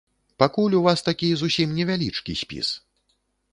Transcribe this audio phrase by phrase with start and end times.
[0.43, 2.75] Пакуль у вас такі зусім невялічкі спіс.